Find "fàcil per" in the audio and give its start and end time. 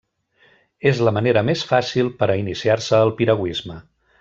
1.73-2.31